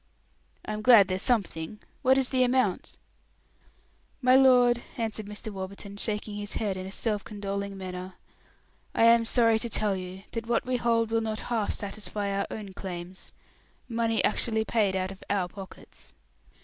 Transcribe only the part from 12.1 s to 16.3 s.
our own claims; money actually paid out of our pockets."